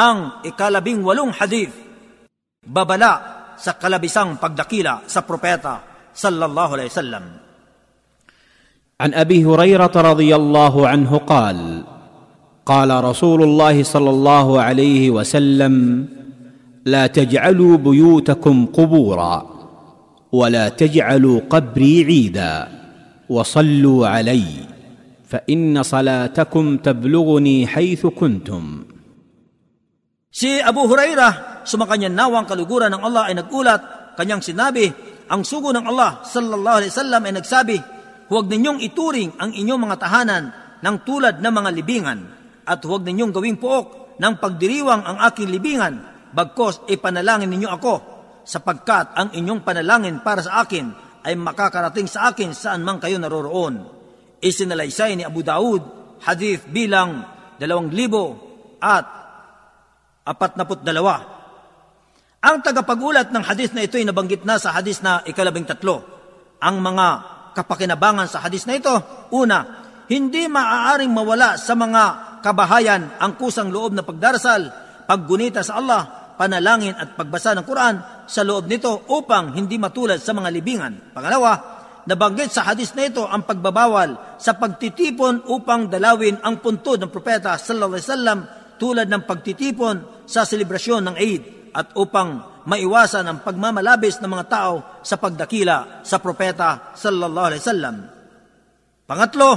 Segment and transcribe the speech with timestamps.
[0.00, 1.76] ang ikalabing walong hadith,
[2.64, 3.12] babala
[3.60, 7.26] sa kalabisang pagdakila sa propeta sallallahu alaihi wasallam.
[9.00, 11.84] عن ابي هريره رضي الله عنه قال
[12.68, 15.74] قال رسول الله صلى الله عليه وسلم
[16.84, 19.36] لا تجعلوا بيوتكم قبورا
[20.32, 22.68] ولا تجعلوا قبري عيدا
[23.28, 24.44] وصلوا علي
[25.24, 28.79] فان صلاتكم تبلغني حيث كنتم
[30.30, 34.86] Si Abu Hurairah, sumakanyang nawang kaluguran ng Allah ay nagulat, kanyang sinabi,
[35.26, 37.76] ang sugo ng Allah sallallahu alaihi wasallam ay nagsabi,
[38.30, 40.44] huwag ninyong ituring ang inyong mga tahanan
[40.78, 42.18] ng tulad ng mga libingan
[42.62, 45.98] at huwag ninyong gawing pook ng pagdiriwang ang aking libingan,
[46.30, 47.94] bagkos ipanalangin ninyo ako,
[48.46, 50.94] sapagkat ang inyong panalangin para sa akin
[51.26, 53.82] ay makakarating sa akin saan man kayo naroroon.
[54.38, 55.82] Isinalaysay ni Abu Daud,
[56.22, 57.26] hadith bilang
[57.58, 58.24] dalawang libo
[58.78, 59.19] at
[60.24, 61.40] apat naput dalawa.
[62.40, 66.00] Ang tagapagulat ng hadis na ito ay nabanggit na sa hadis na ikalabing tatlo.
[66.60, 67.06] Ang mga
[67.52, 68.92] kapakinabangan sa hadis na ito,
[69.36, 72.02] una, hindi maaaring mawala sa mga
[72.40, 74.72] kabahayan ang kusang loob na pagdarasal,
[75.04, 80.32] paggunita sa Allah, panalangin at pagbasa ng Quran sa loob nito upang hindi matulad sa
[80.32, 81.12] mga libingan.
[81.12, 81.52] Pangalawa,
[82.08, 87.60] nabanggit sa hadis na ito ang pagbabawal sa pagtitipon upang dalawin ang puntod ng propeta
[87.60, 88.38] sallallahu alaihi wasallam
[88.80, 91.42] tulad ng pagtitipon sa selebrasyon ng Eid
[91.74, 97.96] at upang maiwasan ang pagmamalabis ng mga tao sa pagdakila sa propeta sallallahu alaihi wasallam.
[99.10, 99.50] Pangatlo,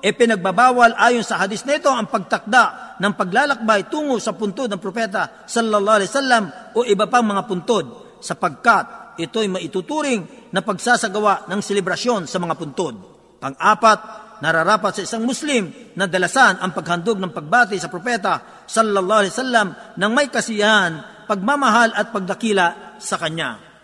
[0.00, 4.80] e pinagbabawal ayon sa hadis na ito ang pagtakda ng paglalakbay tungo sa puntod ng
[4.80, 7.84] propeta sallallahu alaihi wasallam o iba pang mga puntod
[8.24, 12.94] sapagkat ito'y maituturing na pagsasagawa ng selebrasyon sa mga puntod.
[13.36, 19.34] Pang-apat, nararapat sa isang Muslim na dalasan ang paghandog ng pagbati sa propeta sallallahu alaihi
[19.34, 23.75] wasallam ng may kasiyahan, pagmamahal at pagdakila sa kanya.